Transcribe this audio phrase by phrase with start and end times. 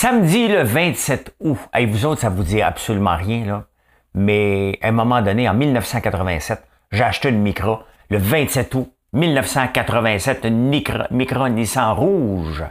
[0.00, 1.58] Samedi le 27 août.
[1.74, 3.64] Hey, vous autres, ça vous dit absolument rien, là.
[4.14, 7.82] Mais à un moment donné, en 1987, j'ai acheté une Micra.
[8.08, 12.64] Le 27 août 1987, une Micra, Nissan rouge.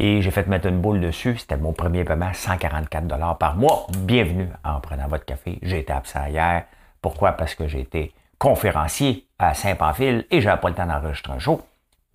[0.00, 1.36] Et j'ai fait mettre une boule dessus.
[1.38, 3.86] C'était mon premier paiement, 144 dollars par mois.
[3.98, 5.60] Bienvenue en prenant votre café.
[5.62, 6.64] J'ai été absent hier.
[7.00, 7.30] Pourquoi?
[7.30, 11.62] Parce que j'ai été conférencier à Saint-Pamphile et j'avais pas le temps d'enregistrer un show.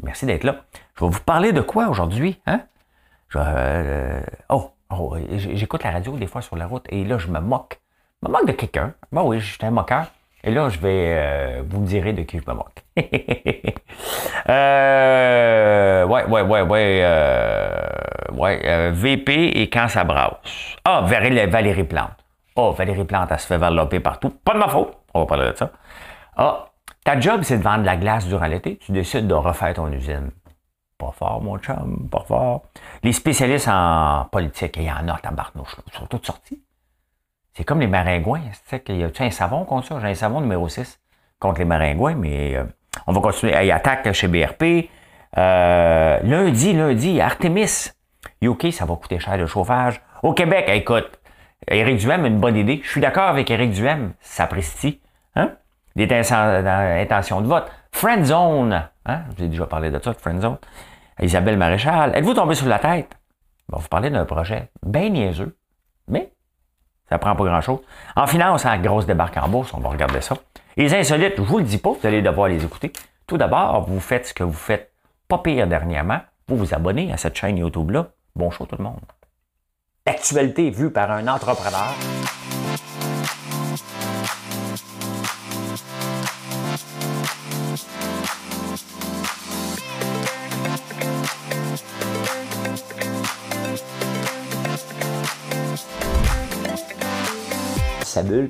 [0.03, 0.57] Merci d'être là.
[0.99, 2.37] Je vais vous parler de quoi aujourd'hui?
[2.45, 2.59] Hein?
[3.37, 7.39] Euh, oh, oh j'écoute la radio des fois sur la route et là, je me
[7.39, 7.79] moque.
[8.21, 8.93] Je me moque de quelqu'un.
[9.11, 10.05] Bon, oui, je suis un moqueur.
[10.43, 12.83] Et là, je vais, euh, vous me direz de qui je me moque.
[14.49, 17.79] euh, ouais, ouais, ouais, ouais, euh,
[18.33, 20.75] ouais, euh, VP et quand ça brasse.
[20.85, 22.11] Ah, Valérie Plante.
[22.55, 24.29] Oh, Valérie Plante, elle se fait varloper partout.
[24.29, 24.95] Pas de ma faute.
[25.15, 25.71] On va parler de ça.
[26.37, 26.67] Ah,
[27.03, 28.77] ta job, c'est de vendre de la glace durant l'été.
[28.77, 30.29] Tu décides de refaire ton usine.
[30.97, 32.63] Pas fort, mon chum, pas fort.
[33.03, 36.61] Les spécialistes en politique, il y en a, tabarnouche, ils sont tous sortis.
[37.53, 38.41] C'est comme les maringouins.
[38.51, 39.99] Tu sais qu'il y a un savon contre ça?
[40.01, 40.99] J'ai un savon numéro 6
[41.39, 42.65] contre les maringouins, mais euh,
[43.07, 43.53] on va continuer.
[43.65, 44.89] Il attaque chez BRP.
[45.37, 47.91] Euh, lundi, lundi, Artemis.
[48.41, 50.01] UK, ça va coûter cher le chauffage.
[50.23, 51.19] Au Québec, écoute,
[51.67, 52.81] Éric Duhem a une bonne idée.
[52.83, 54.13] Je suis d'accord avec Éric Duhem.
[54.19, 54.97] Ça précise.
[55.35, 55.51] Hein?
[55.95, 57.71] Des intentions de vote.
[57.95, 58.89] Friend Zone.
[59.05, 59.21] Hein?
[59.37, 60.57] J'ai déjà parlé de ça, de Friend Zone.
[61.21, 62.13] Isabelle Maréchal.
[62.13, 63.17] Êtes-vous tombé sur la tête?
[63.71, 65.55] On va vous parler d'un projet bien niaiseux,
[66.09, 66.33] mais
[67.09, 67.79] ça prend pas grand-chose.
[68.17, 70.35] En finance, en grosse débarque en bourse, on va regarder ça.
[70.75, 72.91] Les insolites, je vous le dis pas, vous allez devoir les écouter.
[73.27, 74.91] Tout d'abord, vous faites ce que vous faites
[75.29, 76.19] pas pire dernièrement.
[76.49, 78.07] Vous vous abonnez à cette chaîne YouTube-là.
[78.35, 78.99] Bon show tout le monde.
[80.05, 81.95] L'actualité vue par un entrepreneur.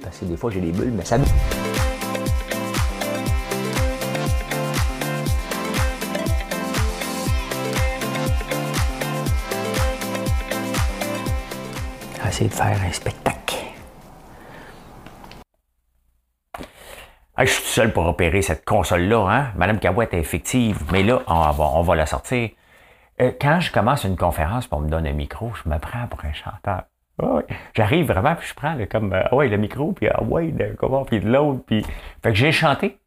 [0.02, 1.28] Parce que des fois j'ai des bulles, mais ça bulle.
[12.36, 13.56] essayer de faire un spectacle.
[17.38, 19.28] je suis tout seul pour opérer cette console-là.
[19.30, 19.52] Hein?
[19.56, 22.50] Madame Cabouette est effective, mais là, on va, la sortir.
[23.22, 26.26] Euh, quand je commence une conférence pour me donner un micro, je me prends pour
[26.26, 26.84] un chanteur.
[27.74, 30.76] J'arrive vraiment, puis je prends le, comme, euh, ouais, le micro, puis ah ouais, de,
[30.78, 31.62] comment, puis de l'autre.
[31.66, 31.84] Puis...
[32.22, 33.00] Fait que j'ai chanté.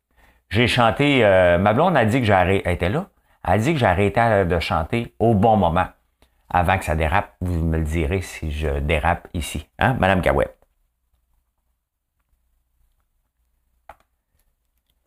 [0.51, 3.09] J'ai chanté, euh, ma blonde a dit que j'arrêtais, était là,
[3.43, 5.89] a dit que j'arrêtais de chanter au bon moment
[6.51, 9.69] avant que ça dérape, vous me le direz si je dérape ici.
[9.79, 10.57] Hein, Madame Cahouette?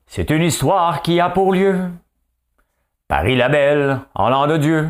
[0.05, 1.89] C'est une histoire qui a pour lieu
[3.07, 4.89] Paris-la-Belle, en l'an de Dieu,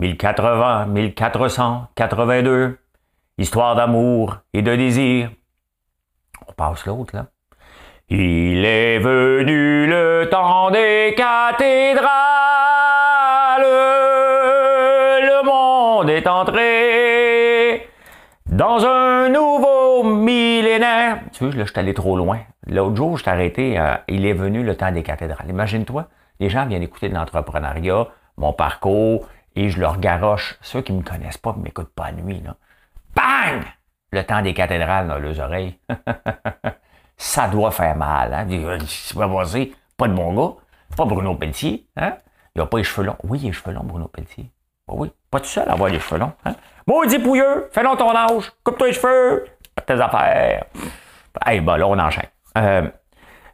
[0.00, 2.78] 1080, 1482,
[3.38, 5.30] histoire d'amour et de désir.
[6.48, 7.26] On passe l'autre, là.
[8.08, 12.32] Il est venu le temps des cathédrales
[16.08, 17.88] est entré
[18.46, 21.20] dans un nouveau millénaire.
[21.32, 22.40] Tu vois, là, je suis allé trop loin.
[22.66, 25.48] L'autre jour, je t'ai arrêté, euh, il est venu le temps des cathédrales.
[25.48, 26.08] Imagine-toi,
[26.40, 30.58] les gens viennent écouter de l'entrepreneuriat, mon parcours, et je leur garoche.
[30.60, 32.42] Ceux qui me connaissent pas, ne m'écoutent pas à nuit.
[32.44, 32.56] Là.
[33.14, 33.62] Bang!
[34.10, 35.78] Le temps des cathédrales dans leurs oreilles.
[37.16, 38.32] ça doit faire mal.
[38.34, 38.46] Hein?
[38.86, 39.28] C'est pas
[39.96, 40.54] pas de bon gars.
[40.96, 41.86] Pas Bruno Pelletier.
[41.96, 42.16] Hein?
[42.54, 43.16] Il n'a pas les cheveux longs.
[43.24, 44.50] Oui, il a les cheveux longs, Bruno Pelletier.
[44.86, 46.32] Bah oui, pas tout seul à avoir les cheveux longs.
[46.44, 46.54] Hein?
[46.86, 49.44] Maudit pouilleux, fais long ton âge, coupe-toi les cheveux,
[49.86, 50.64] tes affaires.
[51.48, 52.26] Eh ben là, on enchaîne.
[52.58, 52.88] Euh,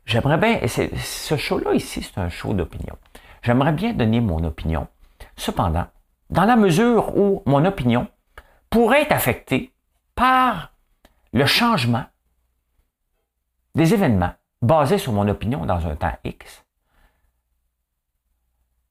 [0.07, 2.97] j'aimerais bien, ce show-là ici, c'est un show d'opinion.
[3.43, 4.89] J'aimerais bien donner mon opinion.
[5.37, 5.87] Cependant,
[6.31, 8.09] dans la mesure où mon opinion
[8.71, 9.73] pourrait être affectée
[10.15, 10.73] par
[11.33, 12.05] le changement
[13.75, 16.65] des événements basés sur mon opinion dans un temps X,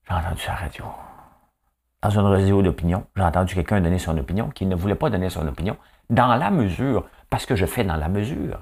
[0.07, 0.85] j'ai entendu ça à la radio
[2.01, 5.29] dans une radio d'opinion, j'ai entendu quelqu'un donner son opinion qui ne voulait pas donner
[5.29, 5.78] son opinion
[6.09, 8.59] dans la mesure, parce que je fais dans la mesure.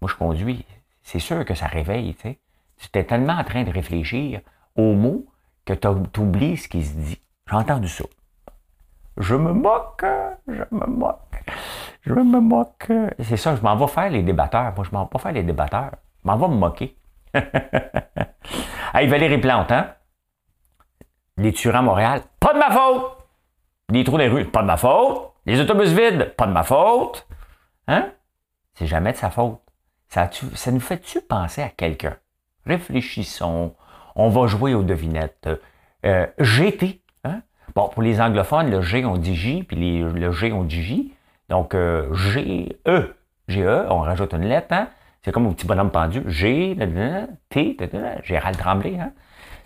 [0.00, 0.64] Moi, je conduis.
[1.02, 2.38] C'est sûr que ça réveille, tu sais.
[2.78, 4.40] Tu es tellement en train de réfléchir
[4.76, 5.26] aux mots
[5.64, 7.20] que tu oublies ce qui se dit.
[7.48, 8.04] J'ai entendu ça.
[9.18, 10.04] Je me moque,
[10.46, 11.44] je me moque,
[12.02, 12.92] je me moque.
[13.20, 14.74] C'est ça, je m'en vais faire les débatteurs.
[14.76, 15.92] Moi, je m'en vais pas faire les débatteurs.
[16.22, 16.96] Je m'en vais me moquer.
[18.94, 19.94] hey, Valérie Plante, hein?
[21.38, 23.16] Les tueurs à Montréal, pas de ma faute.
[23.90, 25.32] Les trous des rues, pas de ma faute.
[25.46, 27.26] Les autobus vides, pas de ma faute.
[27.88, 28.10] Hein?
[28.74, 29.60] C'est jamais de sa faute.
[30.08, 30.28] Ça,
[30.72, 32.16] nous fait-tu penser à quelqu'un?
[32.64, 33.74] Réfléchissons.
[34.14, 35.48] On va jouer aux devinettes.
[36.04, 37.00] Euh, hein?
[37.74, 40.82] Bon, pour les anglophones, le G, on dit J, puis les, le G, on dit
[40.82, 41.14] J.
[41.48, 43.14] Donc, euh, G, E.
[43.48, 44.88] G, E, on rajoute une lettre, hein?
[45.22, 46.22] C'est comme un petit bonhomme pendu.
[46.26, 46.76] G,
[47.48, 47.76] T,
[48.22, 49.12] Gérald Tremblay, hein?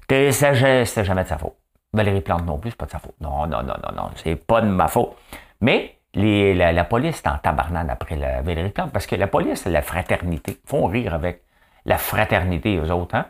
[0.09, 1.55] C'était jamais de sa faute.
[1.93, 3.15] Valérie Plante non plus, c'est pas de sa faute.
[3.21, 5.17] Non, non, non, non, non, c'est pas de ma faute.
[5.61, 9.63] Mais les, la, police est en tabarnane après la Valérie Plante, parce que la police,
[9.63, 10.59] c'est la fraternité.
[10.65, 11.43] Font rire avec
[11.85, 13.27] la fraternité, eux autres, hein?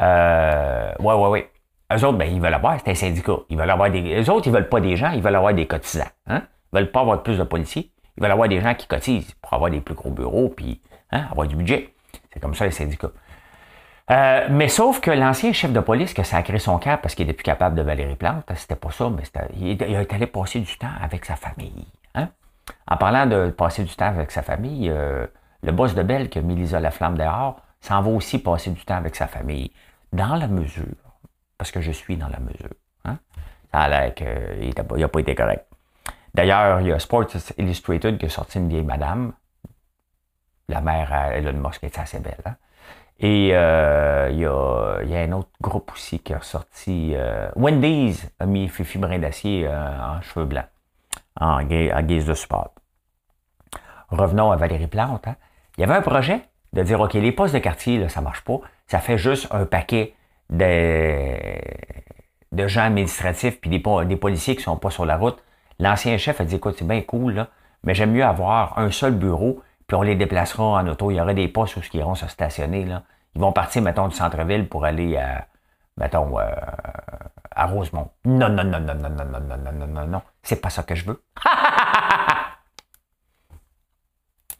[0.00, 1.50] Euh, ouais, ouais, ouais.
[1.92, 3.36] Eux autres, ben, ils veulent avoir, c'est un syndicat.
[3.48, 4.20] Ils veulent avoir des.
[4.20, 6.04] Eux autres, ils veulent pas des gens, ils veulent avoir des cotisants.
[6.26, 6.42] Hein?
[6.72, 7.92] Ils veulent pas avoir plus de policiers.
[8.16, 10.80] Ils veulent avoir des gens qui cotisent pour avoir des plus gros bureaux, puis
[11.12, 11.94] hein, avoir du budget.
[12.32, 13.12] C'est comme ça les syndicats.
[14.10, 17.26] Euh, mais sauf que l'ancien chef de police qui a sacré son cap parce qu'il
[17.26, 19.22] n'était plus capable de Valérie Plante, c'était pas ça, mais
[19.58, 21.86] il, est allé passer du temps avec sa famille.
[22.14, 22.28] Hein?
[22.86, 25.26] En parlant de passer du temps avec sa famille, euh,
[25.62, 28.84] le boss de Belle qui a mis Lisa Laflamme dehors s'en va aussi passer du
[28.84, 29.72] temps avec sa famille.
[30.12, 30.84] Dans la mesure,
[31.58, 32.74] parce que je suis dans la mesure.
[33.04, 33.18] Hein?
[33.72, 35.66] Ça a l'air qu'il n'a pas été correct.
[36.34, 39.32] D'ailleurs, il y a Sports Illustrated qui a sorti une vieille madame,
[40.68, 42.42] la mère à Elon Musk, qui est assez belle.
[42.44, 42.56] Hein?
[43.18, 47.12] Et euh, il, y a, un autre groupe aussi qui a sorti.
[47.14, 50.66] Euh, Wendy's a mis Fifi Brin d'Acier euh, en cheveux blancs,
[51.40, 52.74] en, guise de support.
[54.10, 55.26] Revenons à Valérie Plante.
[55.26, 55.36] Hein.
[55.78, 56.42] Il y avait un projet
[56.74, 58.60] de dire OK, les postes de quartier, là, ça marche pas.
[58.86, 60.14] Ça fait juste un paquet
[60.50, 60.66] de,
[62.66, 65.42] gens administratifs puis des, policiers qui sont pas sur la route.
[65.78, 67.48] L'ancien chef a dit écoute, c'est bien cool, là,
[67.84, 71.10] mais j'aime mieux avoir un seul bureau puis on les déplacera en auto.
[71.10, 72.84] Il y aura des postes où ils iront se stationner.
[72.84, 73.02] Là.
[73.34, 75.46] Ils vont partir, mettons, du centre-ville pour aller à,
[75.96, 76.50] mettons, euh,
[77.50, 78.10] à Rosemont.
[78.24, 80.22] Non, non, non, non, non, non, non, non, non, non, non.
[80.42, 81.22] C'est pas ça que je veux.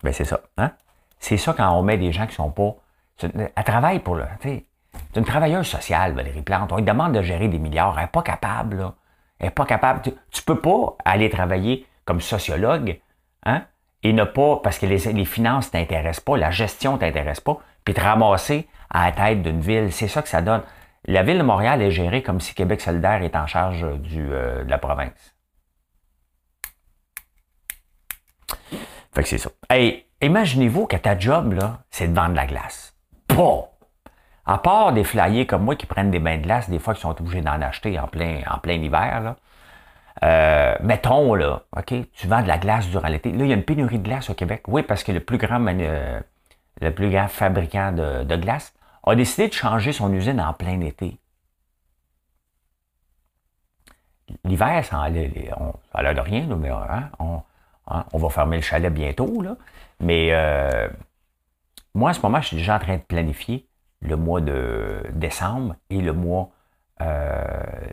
[0.03, 0.41] ben, c'est ça.
[0.59, 0.73] Hein?
[1.19, 2.77] C'est ça quand on met des gens qui sont pas.
[3.23, 4.25] Elle travaille pour le.
[5.13, 6.73] C'est une travailleuse sociale, Valérie Plante.
[6.73, 7.95] On lui demande de gérer des milliards.
[7.97, 8.93] Elle n'est pas capable.
[9.39, 10.03] Elle n'est pas capable.
[10.03, 13.01] Tu, tu peux pas aller travailler comme sociologue,
[13.45, 13.65] hein?
[14.03, 17.95] et ne pas, parce que les, les finances t'intéressent pas, la gestion t'intéresse pas, puis
[17.95, 20.63] te ramasser à la tête d'une ville, c'est ça que ça donne.
[21.07, 24.71] La ville de Montréal est gérée comme si Québec solidaire est en charge euh, de
[24.71, 25.35] la province.
[29.13, 29.51] Fait que c'est ça.
[29.71, 32.95] Hey, imaginez-vous que ta job, là, c'est de vendre de la glace.
[33.29, 33.76] Pas!
[34.47, 37.01] À part des flyers comme moi qui prennent des bains de glace, des fois qui
[37.01, 39.37] sont obligés d'en acheter en plein, en plein hiver, là,
[40.25, 43.33] euh, mettons, là, OK, tu vends de la glace durant l'été.
[43.33, 44.63] Là, il y a une pénurie de glace au Québec.
[44.69, 46.21] Oui, parce que le plus grand, euh,
[46.81, 51.19] le plus grand fabricant de, glace a décidé de changer son usine en plein été.
[54.45, 59.43] L'hiver, ça a l'air de rien, mais hein, hein, on, va fermer le chalet bientôt.
[59.43, 59.57] Là.
[60.01, 60.89] Mais euh,
[61.95, 63.66] moi, en ce moment, je suis déjà en train de planifier
[64.01, 66.51] le mois de décembre et le mois,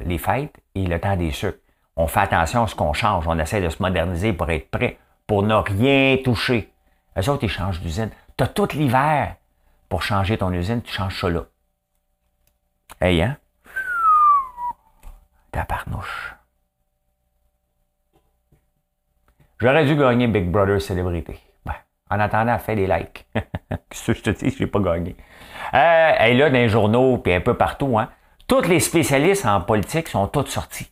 [0.06, 1.60] les fêtes et le temps des sucres
[1.96, 3.28] on fait attention à ce qu'on change.
[3.28, 4.98] On essaie de se moderniser pour être prêt,
[5.28, 6.72] pour ne rien toucher.
[7.18, 8.10] Eux autres, ils changent d'usine.
[8.38, 9.36] Tu as tout l'hiver
[9.90, 11.46] pour changer ton usine, tu changes ça là.
[13.00, 13.38] Hey, hein?
[15.52, 16.36] Ta parnouche.
[19.60, 21.40] J'aurais dû gagner Big Brother Célébrité.
[21.64, 21.76] Ben,
[22.10, 23.28] en attendant, fais des likes.
[23.34, 25.16] Qu'est-ce que je te dis, je n'ai pas gagné.
[25.74, 28.10] Euh, est là, dans les journaux, puis un peu partout, hein?
[28.48, 30.92] Tous les spécialistes en politique sont tous sortis.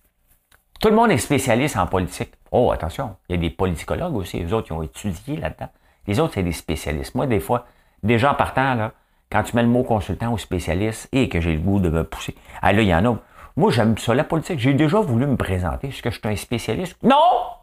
[0.80, 2.34] Tout le monde est spécialiste en politique.
[2.52, 5.70] Oh, attention, il y a des politicologues aussi, les autres qui ont étudié là-dedans.
[6.08, 7.14] Les autres, c'est des spécialistes.
[7.14, 7.66] Moi, des fois,
[8.04, 8.92] déjà en partant, là,
[9.32, 12.04] quand tu mets le mot consultant ou spécialiste et que j'ai le goût de me
[12.04, 13.18] pousser, ah là, il y en a.
[13.58, 14.60] Moi, j'aime ça, la politique.
[14.60, 15.90] J'ai déjà voulu me présenter.
[15.90, 16.98] Est-ce que je suis un spécialiste?
[17.04, 17.16] Non!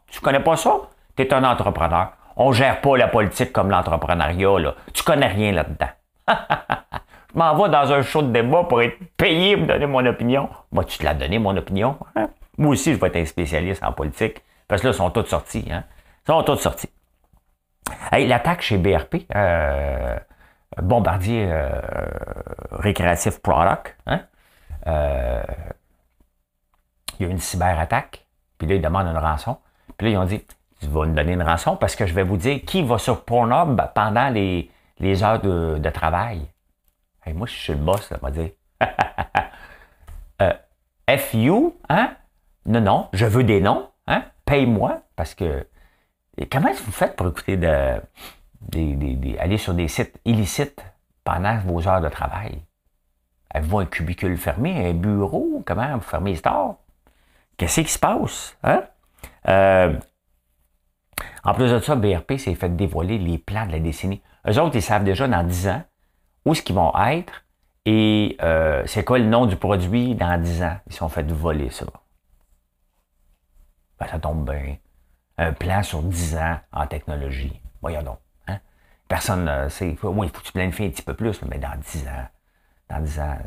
[0.07, 0.79] Tu connais pas ça?
[1.17, 2.13] Tu es un entrepreneur.
[2.37, 4.75] On gère pas la politique comme l'entrepreneuriat, là.
[4.93, 5.89] Tu connais rien là-dedans.
[6.29, 10.49] Je m'en vais dans un show de débat pour être payé pour donner mon opinion.
[10.73, 11.97] Moi, tu te l'as donné, mon opinion.
[12.17, 12.29] Hein?
[12.57, 14.43] Moi aussi, je vais être un spécialiste en politique.
[14.67, 15.65] Parce que là, ils sont tous sortis.
[15.71, 15.85] Hein?
[16.27, 16.91] Ils sont tous sortis.
[18.13, 20.19] L'attaque chez BRP, euh,
[20.83, 21.71] Bombardier euh,
[22.73, 24.21] Récréatif Product, hein?
[24.87, 25.43] euh,
[27.19, 28.27] il y a une cyberattaque,
[28.59, 29.57] puis là, ils demandent une rançon.
[29.97, 30.45] Puis là, ils ont dit,
[30.81, 33.25] tu vas nous donner une rançon parce que je vais vous dire qui va sur
[33.25, 34.71] Pornhub pendant les,
[35.01, 36.47] les heures de, travail.
[37.27, 38.53] Moi, je suis le boss, m'a dit.
[40.43, 40.53] euh,
[41.19, 41.51] FU,
[41.89, 42.17] hein?
[42.65, 44.25] Non, non, je veux des noms, hein?
[44.45, 45.67] Paye-moi, parce que.
[46.51, 48.01] comment vous faites pour écouter de,
[49.39, 50.83] aller sur des sites illicites
[51.23, 52.63] pendant vos heures de travail?
[53.51, 55.63] Avez-vous un cubicule fermé, un bureau?
[55.67, 56.77] Comment vous fermez les stores?
[57.59, 58.57] Qu'est-ce qui se passe?
[58.63, 58.85] Hein?
[59.49, 59.99] Euh,
[61.45, 64.23] en plus de ça, BRP s'est fait dévoiler les plans de la décennie.
[64.49, 65.83] Eux autres, ils savent déjà dans 10 ans
[66.45, 67.45] où ce qu'ils vont être
[67.85, 70.79] et euh, c'est quoi le nom du produit dans 10 ans.
[70.87, 71.87] Ils sont fait voler ça.
[74.01, 74.77] ça tombe bien.
[75.37, 77.61] Un plan sur 10 ans en technologie.
[77.81, 78.19] Voyons donc.
[78.47, 78.59] Hein?
[79.07, 79.97] Personne ne sait.
[80.03, 82.29] Oui, il faut que tu planifies un petit peu plus, mais dans 10 ans.
[82.89, 83.39] Dans 10 ans.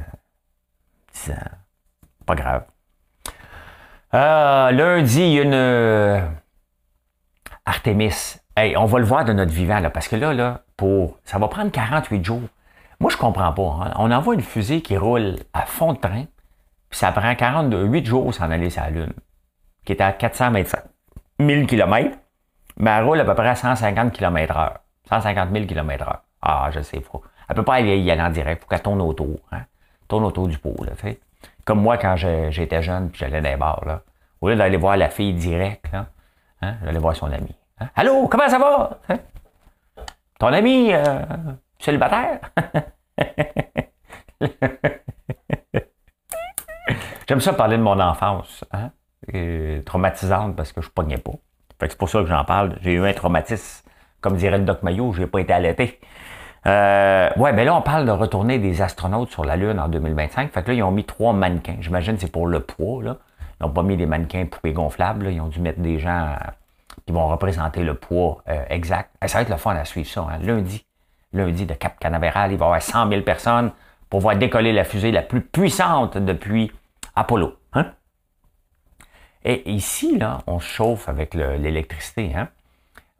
[1.13, 1.35] 10 ans.
[2.25, 2.65] Pas grave.
[4.13, 6.27] Euh, lundi, il y a une euh,
[7.65, 8.37] Artemis.
[8.57, 11.17] Hey, on va le voir de notre vivant, là, parce que là, là, pour.
[11.23, 12.41] Ça va prendre 48 jours.
[12.99, 13.79] Moi, je comprends pas.
[13.81, 13.93] Hein.
[13.97, 16.25] On envoie une fusée qui roule à fond de train,
[16.89, 19.13] puis ça prend 48 jours s'en aller sur la Lune,
[19.85, 20.75] qui est à 400 mètres,
[21.39, 22.17] 1000 km,
[22.75, 24.73] mais elle roule à peu près à 150 km h
[25.09, 27.23] 150 000 km h Ah, je sais, faut.
[27.47, 29.61] Elle peut pas aller y aller en direct, faut qu'elle tourne autour, hein?
[30.09, 31.17] Tourne autour du pot, là, tu.
[31.63, 34.01] Comme moi, quand j'étais jeune, puis j'allais dans les bars, là.
[34.41, 36.07] Au lieu d'aller voir la fille direct, là,
[36.61, 37.55] hein, j'allais voir son ami.
[37.95, 38.99] Allô, comment ça va?
[39.09, 39.17] Hein?
[40.39, 41.21] Ton ami euh,
[41.79, 42.39] célibataire?
[47.27, 48.91] J'aime ça parler de mon enfance, hein?
[49.85, 51.31] traumatisante parce que je pognais pas.
[51.79, 52.77] c'est pour ça que j'en parle.
[52.81, 53.87] J'ai eu un traumatisme,
[54.19, 55.99] comme dirait le Doc Mayo, j'ai pas été allaité.
[56.67, 60.51] Euh, ouais, mais là, on parle de retourner des astronautes sur la Lune en 2025.
[60.51, 61.77] Fait que là, ils ont mis trois mannequins.
[61.79, 63.17] J'imagine que c'est pour le poids, là.
[63.59, 65.27] Ils n'ont pas mis des mannequins poupées gonflables.
[65.31, 66.35] Ils ont dû mettre des gens
[67.05, 69.11] qui vont représenter le poids euh, exact.
[69.25, 70.21] ça va être le fun à suivre ça.
[70.21, 70.39] Hein.
[70.41, 70.85] Lundi,
[71.33, 73.71] lundi de Cap Canaveral, il va y avoir 100 000 personnes
[74.09, 76.71] pour voir décoller la fusée la plus puissante depuis
[77.15, 77.55] Apollo.
[77.73, 77.93] Hein?
[79.43, 82.33] Et ici, là, on se chauffe avec l'électricité.
[82.35, 82.49] Hein?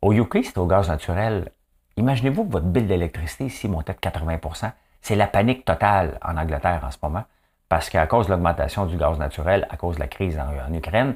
[0.02, 1.52] Au UK, c'est au gaz naturel.
[1.98, 4.72] Imaginez-vous que votre bill d'électricité ici montait de 80%
[5.02, 7.24] C'est la panique totale en Angleterre en ce moment,
[7.70, 11.16] parce qu'à cause de l'augmentation du gaz naturel, à cause de la crise en, Ukraine,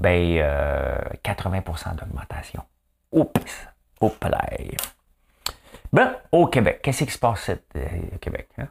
[0.00, 0.42] ben,
[1.22, 2.64] 80% euh, d'augmentation.
[3.12, 3.68] Oups!
[4.00, 4.48] Oups là.
[5.92, 8.48] Ben, au Québec, qu'est-ce qui se passe au euh, Québec?
[8.58, 8.68] Hein?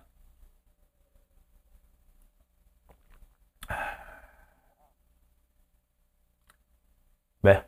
[7.44, 7.62] Ben,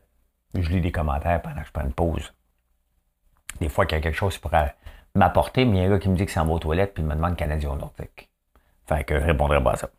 [0.56, 2.34] je lis des commentaires pendant que je prends une pause.
[3.60, 4.76] Des fois qu'il y a quelque chose qui pourrait
[5.16, 6.60] m'apporter, mais il y a un gars qui me dit que c'est en va aux
[6.60, 8.30] toilettes puis il me demande Canadien Nordique.
[8.88, 9.90] Fait que je répondrai pas à ça.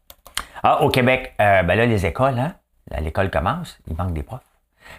[0.62, 2.56] Ah, au Québec, euh, ben là, les écoles, hein?
[3.00, 4.40] L'école commence, il manque des profs.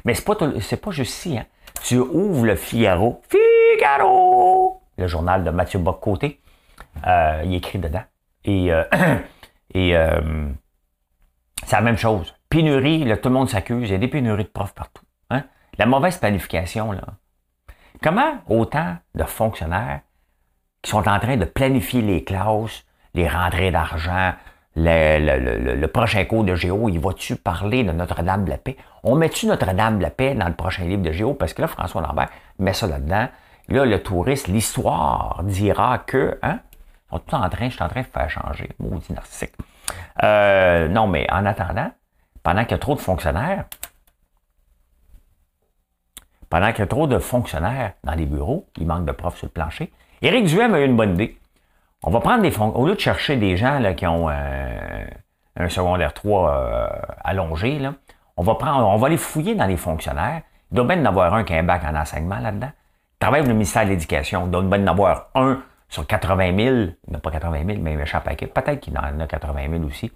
[0.06, 1.46] Mais c'est pas, c'est pas juste ici, hein?
[1.84, 3.22] Tu ouvres le Figaro.
[3.30, 4.82] Figaro!
[4.98, 6.40] Le journal de Mathieu Bock-Côté.
[7.06, 8.04] Euh, il écrit dedans.
[8.46, 8.84] Et, euh,
[9.74, 9.96] et
[11.66, 12.34] c'est la même chose.
[12.50, 13.90] Pénurie, tout le monde s'accuse.
[13.90, 15.04] Il y a des pénuries de profs partout.
[15.30, 15.44] Hein?
[15.78, 17.02] La mauvaise planification, là.
[18.02, 20.02] Comment autant de fonctionnaires
[20.82, 24.34] qui sont en train de planifier les classes, les rentrées d'argent,
[24.76, 28.78] le, prochain cours de Géo, il va-tu parler de Notre-Dame de la Paix?
[29.04, 31.34] On met-tu Notre-Dame de la Paix dans le prochain livre de Géo?
[31.34, 33.28] Parce que là, François Lambert met ça là-dedans.
[33.70, 36.60] Là, le touriste, l'histoire dira que, hein?
[37.12, 38.70] On est tout en train, je suis en train de faire changer.
[38.80, 39.54] Maudit narcissique.
[40.24, 41.92] Euh, non, mais en attendant,
[42.42, 43.66] pendant qu'il y a trop de fonctionnaires,
[46.50, 49.46] pendant qu'il y a trop de fonctionnaires dans les bureaux, il manque de profs sur
[49.46, 49.92] le plancher,
[50.24, 51.38] Éric Duhem a eu une bonne idée.
[52.04, 55.06] On va prendre des fonctionnaires, au lieu de chercher des gens là, qui ont euh,
[55.56, 56.88] un secondaire 3 euh,
[57.24, 57.94] allongé, là,
[58.36, 60.42] on va prendre, on va les fouiller dans les fonctionnaires.
[60.72, 62.72] Il doit bien en avoir un qui a un bac en enseignement là-dedans.
[63.16, 64.46] Il travaille pour le ministère de l'Éducation.
[64.46, 66.76] Il doit bien en avoir un sur 80 000.
[67.08, 70.12] Il n'a pas 80 000, mais m'échappe à Peut-être qu'il en a 80 000 aussi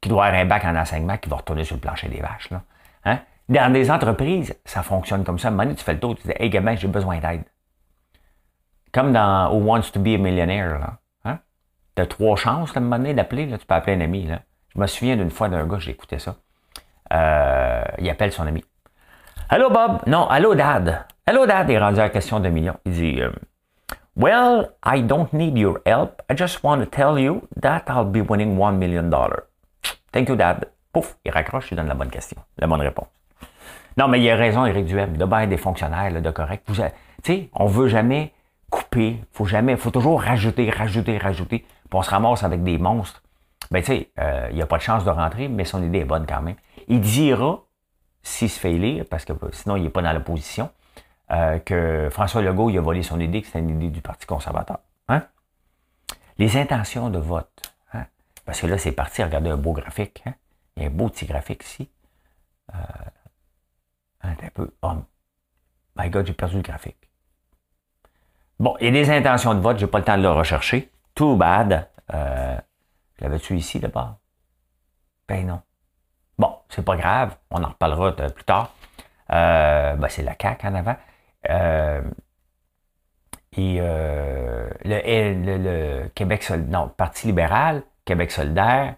[0.00, 2.50] qui doit avoir un bac en enseignement qui va retourner sur le plancher des vaches.
[2.50, 2.62] Là.
[3.04, 3.18] Hein?
[3.48, 5.48] Dans des entreprises, ça fonctionne comme ça.
[5.48, 7.44] À un tu fais le tour, tu dis Hey gamin, j'ai besoin d'aide.
[8.92, 10.78] Comme dans Who Wants to be a Millionaire.
[10.78, 10.98] Là.
[11.96, 13.48] Tu as trois chances à un moment donné d'appeler.
[13.48, 14.26] Tu peux appeler un ami.
[14.26, 14.40] Là.
[14.74, 16.36] Je me souviens d'une fois d'un gars, écouté ça.
[17.12, 18.64] Euh, il appelle son ami.
[19.48, 20.00] Allô Bob?
[20.06, 21.06] Non, allô Dad.
[21.26, 22.76] Allô Dad est rendu à la question d'un million.
[22.84, 23.30] Il dit euh,
[24.16, 26.22] Well, I don't need your help.
[26.30, 29.44] I just want to tell you that I'll be winning one million dollars.
[30.12, 30.68] Thank you, Dad.
[30.92, 33.08] Pouf, il raccroche, il donne la bonne question, la bonne réponse.
[33.96, 36.66] Non, mais il a raison, Eric Duhem, de bien des fonctionnaires, de correct.
[36.66, 36.74] Tu
[37.22, 38.32] sais, on veut jamais
[38.70, 41.64] couper, faut jamais, faut toujours rajouter, rajouter, rajouter,
[41.96, 43.22] on se ramasse avec des monstres.
[43.70, 46.00] Ben, tu sais, euh, il n'y a pas de chance de rentrer, mais son idée
[46.00, 46.56] est bonne quand même.
[46.88, 47.64] Il dira,
[48.22, 50.70] s'il se fait élire, parce que sinon il n'est pas dans l'opposition,
[51.32, 54.78] euh, que François Legault, a volé son idée, que c'était une idée du Parti conservateur.
[55.08, 55.22] Hein?
[56.38, 57.72] Les intentions de vote.
[58.44, 60.22] Parce que là, c'est parti, regardez un beau graphique.
[60.24, 60.34] Hein?
[60.76, 61.90] Il y a un beau petit graphique ici.
[62.72, 62.78] Euh,
[64.22, 64.70] un peu.
[64.82, 64.92] Oh,
[65.96, 66.96] my God, j'ai perdu le graphique.
[68.60, 70.90] Bon, il y a des intentions de vote, j'ai pas le temps de le rechercher.
[71.16, 71.88] Too bad.
[72.14, 72.56] Euh,
[73.18, 74.18] L'avais-tu ici d'abord?
[75.26, 75.60] Ben non.
[76.38, 78.72] Bon, c'est pas grave, on en reparlera plus tard.
[79.32, 80.96] Euh, ben c'est la CAQ en avant.
[81.48, 82.02] Euh,
[83.56, 88.96] et euh, le, le, Québec, non, Parti libéral, Québec solidaire,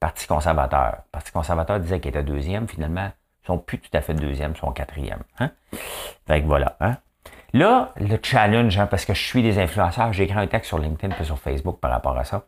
[0.00, 1.02] Parti conservateur.
[1.12, 3.12] Parti conservateur disait qu'il était deuxième, finalement,
[3.44, 5.22] ils sont plus tout à fait deuxième, ils sont quatrième.
[5.38, 5.52] Hein?
[6.26, 6.76] Fait que voilà.
[6.80, 6.96] Hein?
[7.52, 10.78] Là, le challenge, hein, parce que je suis des influenceurs, j'ai écrit un texte sur
[10.78, 12.44] LinkedIn et sur Facebook par rapport à ça.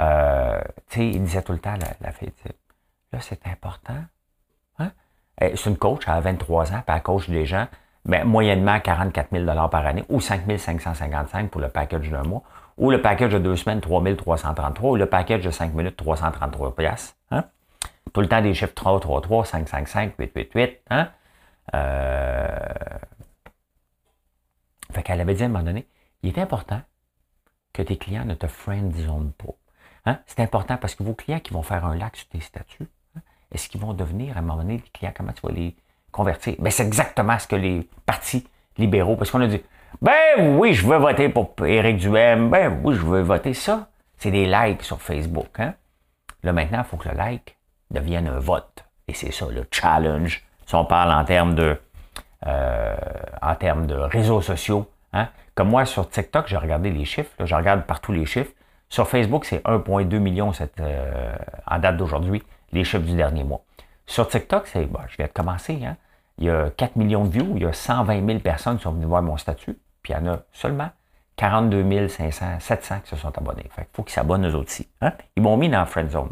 [0.00, 0.60] Euh,
[0.96, 2.12] il disait tout le temps, la, la
[3.12, 3.96] là, c'est important.
[4.78, 4.90] Hein?
[5.40, 7.66] C'est une coach, elle a 23 ans, puis elle coach des gens,
[8.04, 12.42] mais moyennement 44 000 par année, ou 5 555 pour le package d'un mois,
[12.76, 16.76] ou le package de deux semaines, 3 333, ou le package de 5 minutes, 333
[16.76, 17.16] pièces.
[17.32, 17.44] Hein?
[18.12, 20.78] Tout le temps des chiffres 3, 3, 3, 5, 5, 5, 8, 8, 8.
[20.90, 21.08] Hein?
[21.74, 22.48] Euh...
[24.92, 25.86] Fait qu'elle avait dit à un moment donné,
[26.22, 26.80] il est important
[27.72, 29.54] que tes clients ne te friendzone pas.
[30.06, 30.18] Hein?
[30.26, 33.20] C'est important parce que vos clients qui vont faire un lac sur tes statuts, hein,
[33.52, 35.12] est-ce qu'ils vont devenir à un moment donné des clients?
[35.14, 35.76] Comment tu vas les
[36.10, 36.54] convertir?
[36.58, 39.62] Ben, c'est exactement ce que les partis libéraux, parce qu'on a dit,
[40.00, 43.88] ben oui, je veux voter pour Éric Duhem, ben oui, je veux voter ça.
[44.16, 45.60] C'est des likes sur Facebook.
[45.60, 45.74] Hein?
[46.42, 47.56] Là, maintenant, il faut que le like
[47.90, 48.84] devienne un vote.
[49.06, 50.44] Et c'est ça, le challenge.
[50.66, 51.80] Si on parle en termes de,
[52.46, 52.96] euh,
[53.42, 54.88] en termes de réseaux sociaux.
[55.12, 55.28] Hein?
[55.54, 57.32] Comme moi, sur TikTok, j'ai regardé les chiffres.
[57.44, 58.52] je regarde partout les chiffres.
[58.88, 61.34] Sur Facebook, c'est 1,2 million cette, euh,
[61.66, 62.42] en date d'aujourd'hui,
[62.72, 63.62] les chiffres du dernier mois.
[64.06, 65.96] Sur TikTok, c'est, bon, je viens de commencer, hein?
[66.38, 68.92] il y a 4 millions de views, il y a 120 000 personnes qui sont
[68.92, 70.90] venues voir mon statut, puis il y en a seulement
[71.36, 73.66] 42 500, 700 qui se sont abonnés.
[73.70, 74.88] Fait faut qu'ils s'abonnent eux aussi.
[75.00, 75.12] Hein?
[75.36, 76.30] Ils m'ont mis dans la friend zone.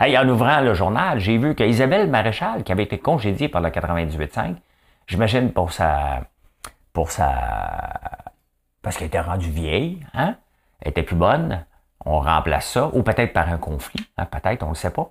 [0.00, 4.56] en ouvrant le journal, j'ai vu qu'Isabelle Maréchal, qui avait été congédiée par le 98.5,
[5.06, 6.22] j'imagine pour sa,
[6.92, 8.00] pour sa,
[8.82, 10.36] parce qu'elle était rendue vieille, hein?
[10.80, 11.64] elle était plus bonne,
[12.04, 15.10] on remplace ça, ou peut-être par un conflit, hein, peut-être, on ne le sait pas.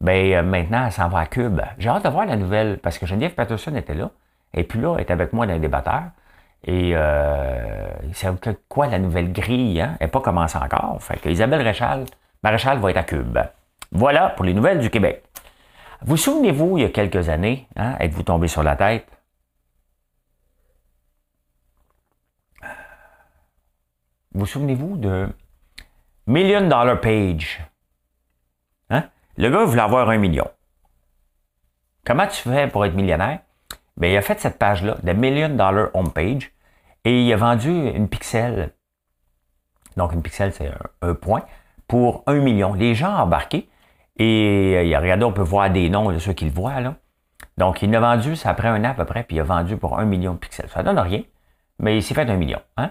[0.00, 1.60] Ben, euh, maintenant, elle s'en va à Cube.
[1.78, 4.10] J'ai hâte de voir la nouvelle, parce que Geneviève Patterson était là,
[4.52, 6.10] et puis là, elle est avec moi dans les débatteurs.
[6.66, 8.28] Et euh, c'est
[8.68, 9.80] quoi la nouvelle grille?
[9.80, 9.96] Hein?
[10.00, 10.96] Elle n'est pas commencée encore.
[11.00, 12.06] Fait que Isabelle Réchal,
[12.42, 13.38] Maréchal va être à Cube.
[13.92, 15.24] Voilà pour les nouvelles du Québec.
[16.02, 19.06] Vous souvenez-vous, il y a quelques années, hein, êtes-vous tombé sur la tête?
[24.36, 25.28] Vous souvenez-vous de
[26.26, 27.64] Million Dollar Page?
[28.90, 29.04] Hein?
[29.36, 30.50] Le gars voulait avoir un million.
[32.04, 33.38] Comment tu fais pour être millionnaire?
[33.96, 36.50] Bien, il a fait cette page-là, de Million Dollar Homepage,
[37.04, 38.72] et il a vendu une pixel.
[39.96, 41.44] Donc, une pixel, c'est un, point,
[41.86, 42.74] pour un million.
[42.74, 43.68] Les gens ont embarqué,
[44.16, 46.96] et il a regardé, on peut voir des noms de ceux qui le voient, là.
[47.56, 49.76] Donc, il a vendu, ça après un an à peu près, puis il a vendu
[49.76, 50.68] pour un million de pixels.
[50.70, 51.22] Ça donne rien,
[51.78, 52.60] mais il s'est fait un million.
[52.76, 52.90] Hein?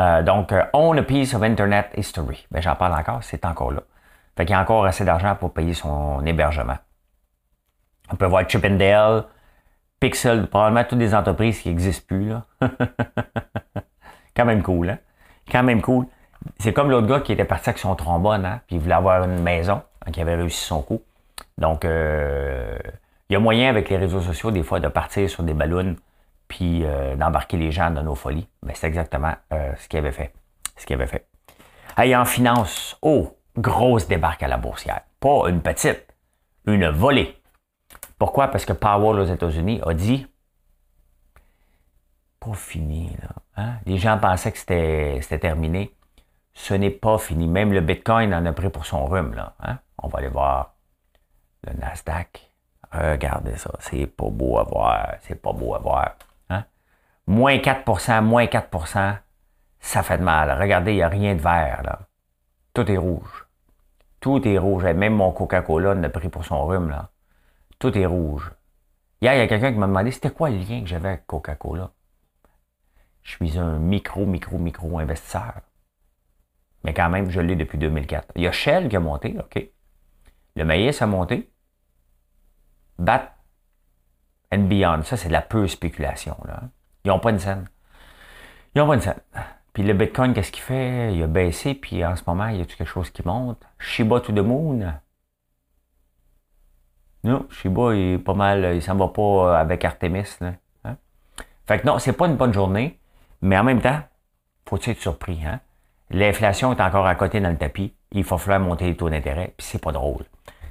[0.00, 2.46] Euh, donc, euh, Own a Piece of Internet History.
[2.50, 3.82] Ben, j'en parle encore, c'est encore là.
[4.36, 6.78] Fait qu'il y a encore assez d'argent pour payer son hébergement.
[8.10, 9.24] On peut voir Chippendale,
[10.00, 12.28] Pixel, probablement toutes des entreprises qui n'existent plus.
[12.28, 12.44] Là.
[14.36, 14.98] Quand même cool, hein?
[15.50, 16.06] Quand même cool.
[16.58, 18.60] C'est comme l'autre gars qui était parti avec son trombone, hein?
[18.66, 21.00] Puis il voulait avoir une maison, hein, qui avait réussi son coup.
[21.56, 22.76] Donc, euh,
[23.28, 25.96] il y a moyen avec les réseaux sociaux, des fois, de partir sur des ballons
[26.48, 28.48] puis euh, d'embarquer les gens dans nos folies.
[28.62, 30.32] Mais c'est exactement euh, ce qu'il avait fait.
[30.76, 31.26] Ce qu'il avait fait.
[31.96, 35.02] Hey, en finance, oh, grosse débarque à la boursière.
[35.20, 36.14] Pas une petite,
[36.66, 37.36] une volée.
[38.18, 38.48] Pourquoi?
[38.48, 40.26] Parce que Powell aux États-Unis a dit
[42.40, 43.16] pas fini.
[43.22, 43.28] Là.
[43.56, 43.74] Hein?
[43.86, 45.94] Les gens pensaient que c'était terminé.
[46.52, 47.48] Ce n'est pas fini.
[47.48, 49.34] Même le Bitcoin en a pris pour son rhume.
[49.34, 49.78] Là, hein?
[49.98, 50.74] On va aller voir
[51.62, 52.50] le Nasdaq.
[52.92, 53.70] Regardez ça.
[53.80, 55.14] C'est pas beau à voir.
[55.22, 56.14] C'est pas beau à voir.
[57.26, 59.18] Moins 4% moins 4%
[59.84, 60.50] ça fait de mal.
[60.58, 61.82] Regardez, il n'y a rien de vert.
[61.84, 62.00] Là.
[62.72, 63.46] Tout est rouge.
[64.18, 64.84] Tout est rouge.
[64.84, 66.88] Même mon Coca-Cola a pris pour son rhume.
[66.88, 67.10] Là.
[67.78, 68.50] Tout est rouge.
[69.20, 71.26] Hier, il y a quelqu'un qui m'a demandé c'était quoi le lien que j'avais avec
[71.26, 71.92] Coca-Cola?
[73.22, 75.60] Je suis un micro, micro, micro investisseur.
[76.82, 78.32] Mais quand même, je l'ai depuis 2004.
[78.36, 79.68] Il y a Shell qui a monté, OK?
[80.56, 81.52] Le maïs a monté.
[82.98, 83.36] Bat
[84.50, 85.02] and Beyond.
[85.02, 86.38] Ça, c'est de la pure spéculation.
[86.46, 86.62] Là.
[87.04, 87.68] Ils n'ont pas une scène.
[88.74, 89.20] Ils n'ont pas une scène.
[89.72, 91.14] Puis le Bitcoin, qu'est-ce qu'il fait?
[91.14, 93.60] Il a baissé, puis en ce moment, il y a quelque chose qui monte?
[93.78, 94.94] Shiba to the moon.
[97.24, 100.36] Non, Shiba, il est pas mal, il s'en va pas avec Artemis.
[100.40, 100.52] Là.
[100.84, 100.96] Hein?
[101.66, 102.98] Fait que non, c'est pas une bonne journée,
[103.42, 103.98] mais en même temps,
[104.68, 105.40] faut être surpris.
[105.44, 105.60] Hein?
[106.10, 107.94] L'inflation est encore à côté dans le tapis.
[108.12, 110.24] Il faut falloir monter les taux d'intérêt, puis c'est pas drôle.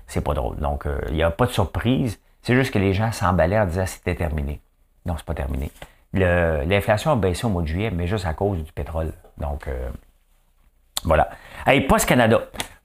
[0.07, 0.57] C'est pas drôle.
[0.57, 2.21] Donc, euh, il n'y a pas de surprise.
[2.41, 4.61] C'est juste que les gens s'emballaient en disant c'était terminé.
[5.05, 5.71] Non, c'est pas terminé.
[6.13, 9.13] L'inflation a baissé au mois de juillet, mais juste à cause du pétrole.
[9.37, 9.89] Donc, euh,
[11.03, 11.29] voilà.
[11.65, 12.39] Hey, Post Canada.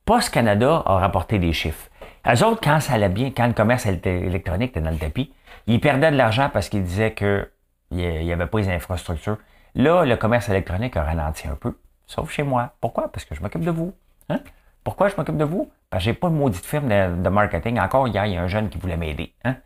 [0.05, 1.89] Post Canada a rapporté des chiffres.
[2.27, 5.33] Eux autres, quand ça allait bien, quand le commerce électronique était dans le tapis,
[5.67, 7.47] ils perdaient de l'argent parce qu'ils disaient qu'il
[7.91, 9.39] n'y avait pas les infrastructures.
[9.75, 12.73] Là, le commerce électronique a ralenti un peu, sauf chez moi.
[12.81, 13.13] Pourquoi?
[13.13, 13.95] Parce que je m'occupe de vous.
[14.31, 14.41] Hein?
[14.83, 15.71] Pourquoi je m'occupe de vous?
[15.91, 17.79] Parce que j'ai pas de maudite firme de, marketing.
[17.79, 19.33] Encore hier, il y a un jeune qui voulait m'aider.
[19.45, 19.57] Hein?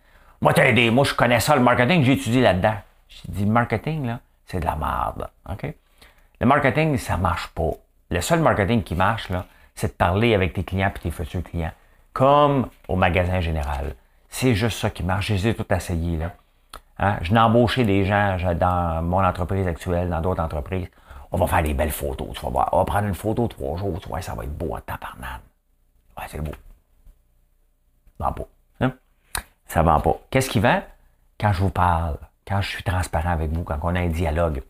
[0.40, 0.90] Moi, t'aider.
[0.90, 2.02] Moi, je connais ça, le marketing.
[2.02, 2.74] J'ai étudié là-dedans.
[3.28, 5.28] Dit, le marketing, c'est de la merde.
[6.40, 7.70] Le marketing, ça marche pas.
[8.10, 9.28] Le seul marketing qui marche,
[9.74, 11.72] c'est de parler avec tes clients et tes futurs clients.
[12.12, 13.94] Comme au magasin général.
[14.28, 15.32] C'est juste ça qui marche.
[15.32, 16.32] J'ai tout essayé, là.
[16.98, 17.18] Hein?
[17.22, 20.88] Je n'ai embauché des gens dans mon entreprise actuelle, dans d'autres entreprises.
[21.30, 22.68] On va faire des belles photos, tu vas voir.
[22.72, 25.40] On va prendre une photo trois jours, tu vois, ça va être beau à tabarnane.
[26.18, 26.52] Ouais, c'est beau.
[28.18, 28.44] Ça vend pas.
[28.80, 28.92] Hein?
[29.66, 30.16] Ça vend pas.
[30.30, 30.82] Qu'est-ce qui vend?
[31.40, 34.62] Quand je vous parle, quand je suis transparent avec vous, quand on a un dialogue.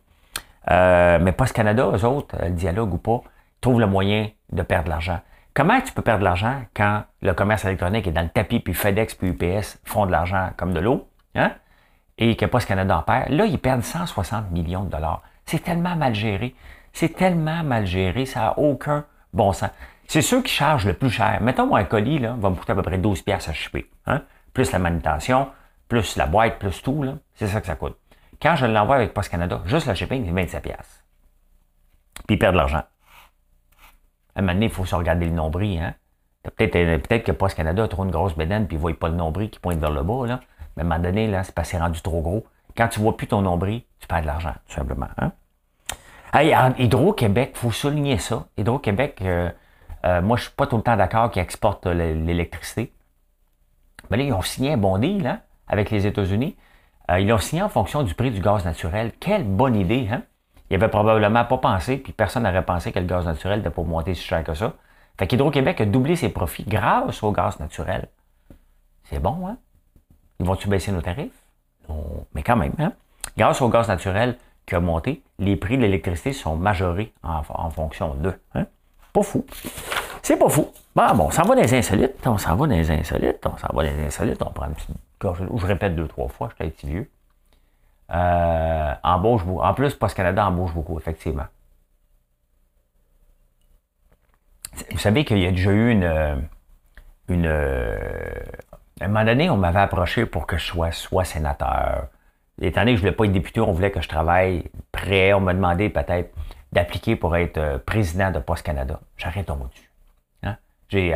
[0.71, 3.21] Euh, mais Post Canada, eux autres, le dialogue ou pas,
[3.61, 5.19] trouvent le moyen de perdre l'argent.
[5.53, 8.73] Comment tu peux perdre de l'argent quand le commerce électronique est dans le tapis, puis
[8.73, 11.51] FedEx, puis UPS font de l'argent comme de l'eau, hein?
[12.17, 13.29] et que Post Canada en perd?
[13.29, 15.21] Là, ils perdent 160 millions de dollars.
[15.45, 16.55] C'est tellement mal géré.
[16.91, 19.69] C'est tellement mal géré, ça n'a aucun bon sens.
[20.07, 21.39] C'est ceux qui chargent le plus cher.
[21.41, 23.89] Mettons, moi, un colis là, va me coûter à peu près 12 pièces à choper.
[24.05, 24.21] Hein?
[24.53, 25.47] Plus la manutention,
[25.93, 27.05] plus la boîte, plus tout.
[27.35, 27.95] C'est ça que ça coûte.
[28.41, 31.03] Quand je l'envoie avec Post Canada, juste le shipping, c'est 27 pièces.
[32.25, 32.83] Puis ils perdent de l'argent.
[34.35, 35.79] À un moment donné, il faut se regarder le nombril.
[35.79, 35.93] Hein?
[36.41, 39.07] Peut-être euh, peut que Post Canada a trop une grosse bédaine puis ne voit pas
[39.07, 40.25] le nombril qui pointe vers le bas.
[40.25, 40.39] Là.
[40.75, 42.43] Mais à un moment donné, c'est parce rendu trop gros.
[42.75, 45.09] Quand tu ne vois plus ton nombril, tu perds de l'argent, tout simplement.
[45.19, 45.31] Hein?
[46.33, 48.47] Hey, Hydro-Québec, il faut souligner ça.
[48.57, 49.51] Hydro-Québec, euh,
[50.05, 52.91] euh, moi, je ne suis pas tout le temps d'accord qu'ils exportent l'électricité.
[54.09, 56.55] Mais là, ils ont signé un bon deal hein, avec les États-Unis.
[57.11, 59.11] Euh, ils l'ont signé en fonction du prix du gaz naturel.
[59.19, 60.23] Quelle bonne idée, hein?
[60.69, 63.83] Ils n'avaient probablement pas pensé, puis personne n'aurait pensé que le gaz naturel n'était pas
[63.83, 64.73] monter si cher que ça.
[65.19, 68.07] Fait qu'Hydro-Québec a doublé ses profits grâce au gaz naturel.
[69.03, 69.57] C'est bon, hein?
[70.39, 71.31] Ils vont-tu baisser nos tarifs?
[71.89, 72.93] Non, mais quand même, hein?
[73.37, 78.13] Grâce au gaz naturel qui a monté, les prix de l'électricité sont majorés en, fonction
[78.15, 78.39] d'eux.
[78.55, 78.65] Hein?
[79.11, 79.45] Pas fou.
[80.21, 80.71] C'est pas fou.
[80.95, 83.57] Bon, bon, on s'en va dans les insolites, on s'en va dans les insolites, on
[83.57, 86.63] s'en va dans les insolites, on prend une petite je répète deux, trois fois, je
[86.63, 87.09] suis petit vieux.
[88.11, 91.45] Euh, embauche En plus, Post Canada embauche beaucoup, effectivement.
[94.91, 96.47] Vous savez qu'il y a déjà eu une.
[97.29, 97.47] une
[99.01, 102.07] à un moment donné, on m'avait approché pour que je sois soit sénateur.
[102.61, 105.33] Étant donné que je ne voulais pas être député, on voulait que je travaille prêt.
[105.33, 106.33] On m'a demandé peut-être
[106.71, 108.99] d'appliquer pour être euh, président de Post Canada.
[109.17, 109.89] J'arrête au dessus.
[110.43, 110.57] Hein?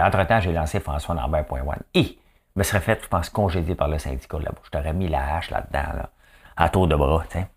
[0.05, 1.79] Entre-temps, j'ai lancé François Lambert.one.
[1.93, 2.17] Et
[2.57, 4.61] me serais fait, je pense, congédier par le syndicat là-bas.
[4.63, 6.09] Je t'aurais mis la hache là-dedans, là,
[6.55, 7.47] à tour de bras, tu sais.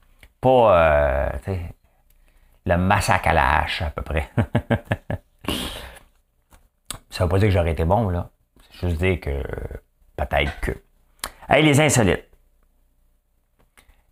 [0.41, 1.61] Pas, euh, tu sais,
[2.67, 4.31] le massacre à la hache, à peu près.
[7.11, 8.31] Ça veut pas dire que j'aurais été bon, là.
[8.71, 9.43] C'est juste dire que,
[10.17, 10.73] peut-être que.
[11.49, 12.29] Hey, les insolites.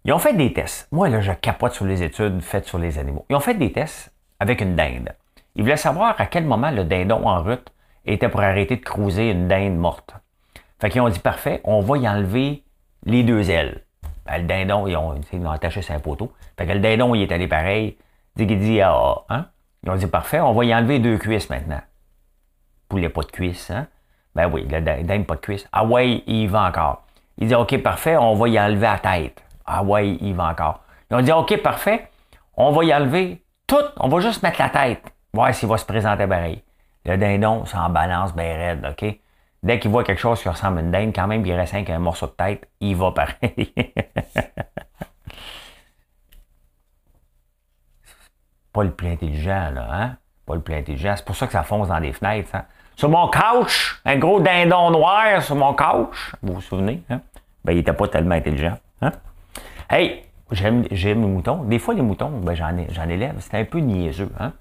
[0.04, 0.88] Ils ont fait des tests.
[0.90, 3.26] Moi, là, je capote sur les études faites sur les animaux.
[3.28, 5.14] Ils ont fait des tests avec une dinde.
[5.54, 7.72] Ils voulaient savoir à quel moment le dindon en route
[8.06, 10.14] était pour arrêter de cruiser une dinde morte.
[10.80, 12.62] Fait qu'ils ont dit, parfait, on va y enlever
[13.04, 13.82] les deux ailes.
[14.26, 16.32] Ben, le dindon, ils ont, ils ont attaché un poteau.
[16.56, 17.96] Fait que le dindon, il est allé pareil.
[18.36, 19.46] Dit qu'il dit, ah, hein?
[19.82, 21.80] Ils ont dit, parfait, on va y enlever deux cuisses maintenant.
[22.88, 23.86] Poulet pas de cuisse, hein?
[24.34, 25.66] Ben oui, le dindon pas de cuisse.
[25.72, 27.04] Ah ouais, il va encore.
[27.38, 29.42] Il dit, OK, parfait, on va y enlever la tête.
[29.66, 30.80] Ah ouais, il va encore.
[31.10, 32.08] Ils ont dit, OK, parfait,
[32.56, 35.02] on va y enlever tout, on va juste mettre la tête.
[35.32, 36.62] Voir s'il va se présenter pareil.
[37.04, 39.18] Le dindon, ça en balance bien raide, OK?
[39.62, 41.98] Dès qu'il voit quelque chose qui ressemble à une dinde, quand même, il reste un
[41.98, 43.72] morceau de tête, il va pareil.
[48.72, 50.16] pas le plus intelligent, là, hein?
[50.46, 51.14] Pas le plus intelligent.
[51.16, 52.64] C'est pour ça que ça fonce dans les fenêtres, hein?
[52.94, 56.32] Sur mon couch, un gros dindon noir sur mon couch.
[56.42, 57.20] Vous vous souvenez, hein?
[57.64, 59.12] Ben, il n'était pas tellement intelligent, hein?
[59.90, 61.64] Hey, j'aime, les moutons.
[61.64, 63.34] Des fois, les moutons, ben, j'en, j'en élève.
[63.40, 64.52] C'est un peu niaiseux, hein?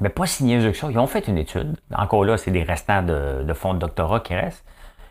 [0.00, 0.90] Mais pas si niaiseux que ça.
[0.90, 1.76] Ils ont fait une étude.
[1.94, 4.64] Encore là, c'est des restants de, fonds de doctorat qui restent.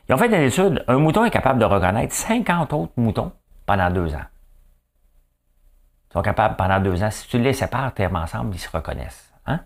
[0.07, 0.83] Ils ont fait une étude.
[0.87, 3.31] Un mouton est capable de reconnaître 50 autres moutons
[3.65, 4.25] pendant deux ans.
[6.09, 7.11] Ils sont capables pendant deux ans.
[7.11, 9.31] Si tu les sépares tellement ensemble, ils se reconnaissent.
[9.45, 9.61] Hein?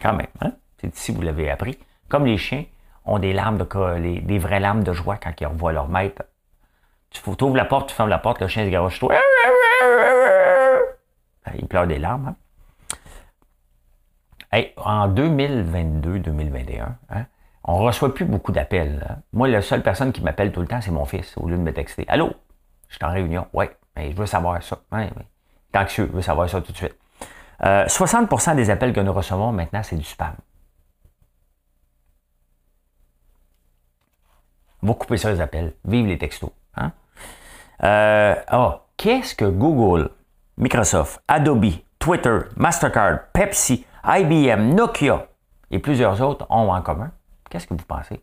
[0.00, 0.26] Quand même.
[0.40, 0.52] Hein?
[0.80, 1.78] C'est ici, vous l'avez appris.
[2.08, 2.64] Comme les chiens
[3.06, 6.22] ont des larmes de des vraies larmes de joie quand ils revoient leur maître.
[7.10, 9.14] Tu ouvres la porte, tu fermes la porte, le chien se garoche toi.
[11.56, 12.28] Il pleure des larmes.
[12.28, 12.36] Hein?
[14.76, 17.26] En 2022-2021, hein,
[17.64, 19.06] on reçoit plus beaucoup d'appels.
[19.08, 19.16] Hein.
[19.32, 21.62] Moi, la seule personne qui m'appelle tout le temps, c'est mon fils, au lieu de
[21.62, 22.04] me texter.
[22.08, 22.32] Allô?
[22.88, 23.46] Je suis en réunion.
[23.52, 24.78] Oui, mais je veux savoir ça.
[24.92, 25.10] Ouais.
[25.74, 26.94] anxieux, je veux savoir ça tout de suite.
[27.62, 30.34] 60% euh, des appels que nous recevons maintenant, c'est du spam.
[34.82, 35.72] On va couper ça les appels.
[35.86, 36.50] Vive les textos.
[36.76, 36.92] Hein?
[37.82, 40.10] Euh, oh, qu'est-ce que Google,
[40.58, 45.26] Microsoft, Adobe, Twitter, Mastercard, Pepsi, IBM, Nokia
[45.70, 47.10] et plusieurs autres ont en commun.
[47.48, 48.22] Qu'est-ce que vous pensez?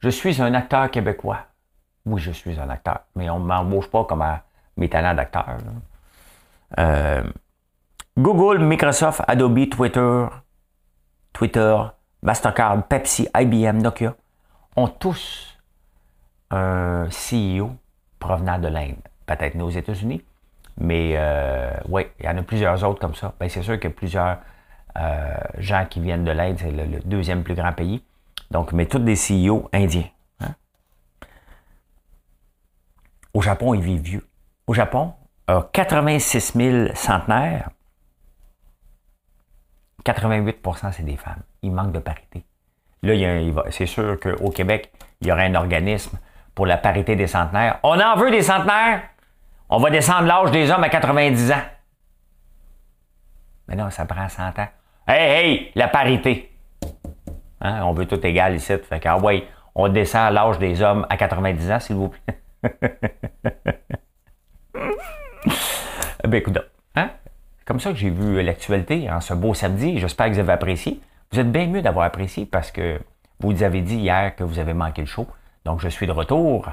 [0.00, 1.46] Je suis un acteur québécois.
[2.06, 4.40] Oui, je suis un acteur, mais on ne m'embauche pas comme un,
[4.76, 5.58] mes talents d'acteur.
[6.78, 7.22] Euh,
[8.16, 10.26] Google, Microsoft, Adobe, Twitter,
[11.32, 11.76] Twitter,
[12.22, 14.14] Mastercard, Pepsi, IBM, Nokia
[14.76, 15.58] ont tous
[16.50, 17.72] un CEO
[18.18, 18.96] provenant de l'Inde.
[19.26, 20.22] Peut-être aux États-Unis,
[20.78, 23.34] mais euh, oui, il y en a plusieurs autres comme ça.
[23.38, 24.38] Ben, c'est sûr qu'il y a plusieurs
[24.98, 28.02] euh, gens qui viennent de l'Inde, c'est le, deuxième plus grand pays.
[28.50, 30.08] Donc, mais tous des CEO indiens.
[30.40, 30.54] Hein.
[33.34, 34.26] Au Japon, ils vivent vieux.
[34.66, 35.14] Au Japon,
[35.72, 37.70] 86 000 centenaires,
[40.04, 41.42] 88% c'est des femmes.
[41.62, 42.44] Il manque de parité.
[43.02, 43.14] Là,
[43.70, 46.18] c'est sûr qu'au Québec, il y aurait un organisme
[46.54, 47.78] pour la parité des centenaires.
[47.82, 49.02] On en veut des centenaires.
[49.72, 51.62] On va descendre l'âge des hommes à 90 ans.
[53.68, 54.68] Mais non, ça prend 100 ans.
[55.06, 56.50] Hey, hey, la parité.
[57.60, 58.72] Hein, on veut tout égal ici.
[58.88, 62.40] Fait que, ah ouais, on descend l'âge des hommes à 90 ans, s'il vous plaît.
[66.24, 66.58] ben, écoute,
[66.96, 67.10] hein?
[67.58, 70.00] C'est comme ça que j'ai vu l'actualité en ce beau samedi.
[70.00, 71.00] J'espère que vous avez apprécié.
[71.30, 73.00] Vous êtes bien mieux d'avoir apprécié parce que
[73.38, 75.28] vous avez dit hier que vous avez manqué le show.
[75.64, 76.68] Donc, je suis de retour.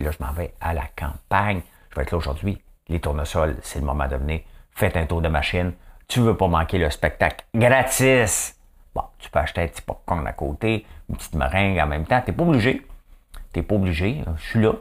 [0.00, 1.62] Là, je m'en vais à la campagne.
[1.90, 2.62] Je vais être là aujourd'hui.
[2.88, 4.40] Les tournesols, c'est le moment de venir.
[4.72, 5.72] Faites un tour de machine.
[6.08, 8.56] Tu veux pas manquer le spectacle gratis.
[8.94, 12.20] Bon, tu peux acheter un petit popcorn à côté, une petite meringue en même temps.
[12.20, 12.86] Tu n'es pas obligé.
[13.52, 14.24] Tu n'es pas obligé.
[14.36, 14.72] Je suis là,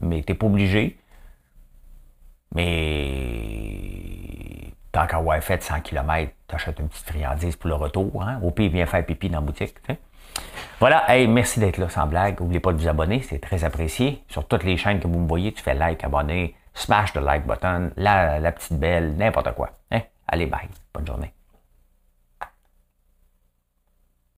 [0.00, 0.98] mais tu n'es pas obligé.
[2.54, 3.76] Mais
[4.92, 8.22] tant qu'à avoir fait 100 km, tu achètes une petite friandise pour le retour.
[8.22, 8.40] Hein?
[8.42, 9.74] Au pire, viens faire pipi dans la boutique.
[10.78, 12.40] Voilà, merci d'être là sans blague.
[12.40, 14.22] N'oubliez pas de vous abonner, c'est très apprécié.
[14.28, 17.46] Sur toutes les chaînes que vous me voyez, tu fais like, abonner, smash le like
[17.46, 19.70] button, la, la petite belle, n'importe quoi.
[19.90, 20.00] Hein?
[20.28, 20.68] Allez, bye.
[20.92, 21.35] Bonne journée.